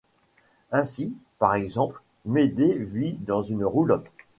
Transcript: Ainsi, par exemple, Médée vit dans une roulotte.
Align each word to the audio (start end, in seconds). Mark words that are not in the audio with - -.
Ainsi, 0.71 1.13
par 1.37 1.53
exemple, 1.53 2.01
Médée 2.25 2.75
vit 2.75 3.17
dans 3.19 3.43
une 3.43 3.63
roulotte. 3.63 4.09